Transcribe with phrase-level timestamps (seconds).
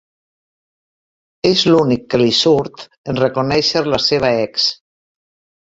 [1.51, 4.71] És l'únic que li surt, en reconèixer la seva ex.